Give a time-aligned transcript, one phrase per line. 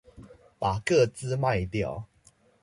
[0.57, 2.05] 把個資賣掉